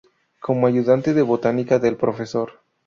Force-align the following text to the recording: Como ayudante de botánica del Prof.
Como 0.39 0.65
ayudante 0.65 1.13
de 1.13 1.21
botánica 1.21 1.77
del 1.77 1.95
Prof. 1.95 2.21